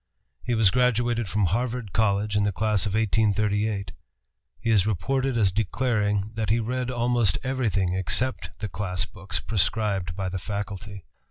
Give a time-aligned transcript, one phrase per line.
[0.41, 3.91] He was graduated from Harvard College in the class of 1838.
[4.59, 10.15] He is reported as declaring that he read almost everything except the class books prescribed
[10.15, 11.05] by the faculty.